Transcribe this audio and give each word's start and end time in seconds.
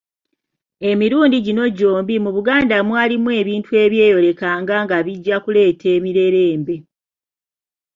Emirundi 0.89 1.37
gino 1.45 1.63
gy’ombi 1.77 2.15
mu 2.23 2.29
Buganda 2.35 2.77
mwalimu 2.87 3.29
ebintu 3.41 3.71
ebyeyolekanga 3.83 4.75
nga 4.85 4.97
bijja 5.05 5.35
kuleeta 5.43 5.85
emirerembe. 5.97 6.75